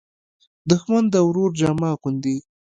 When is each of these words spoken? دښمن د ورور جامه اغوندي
دښمن 0.69 1.03
د 1.13 1.15
ورور 1.27 1.51
جامه 1.59 1.87
اغوندي 1.95 2.37